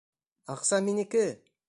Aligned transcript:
Аҡса 0.53 0.81
минеке! 0.87 1.23